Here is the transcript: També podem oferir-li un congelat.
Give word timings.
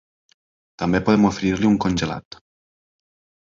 També 0.83 1.01
podem 1.09 1.27
oferir-li 1.29 1.69
un 1.73 1.77
congelat. 1.85 2.41